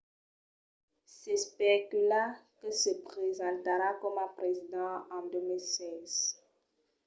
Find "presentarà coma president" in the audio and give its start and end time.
3.09-4.97